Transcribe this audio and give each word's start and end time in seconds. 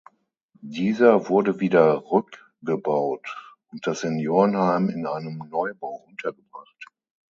Dieser 0.63 1.29
wurde 1.29 1.59
wieder 1.59 2.05
rückgebaut 2.09 3.53
und 3.71 3.85
das 3.85 3.99
Seniorenheim 3.99 4.89
in 4.89 5.05
einem 5.05 5.43
Neubau 5.51 6.03
untergebracht. 6.07 6.87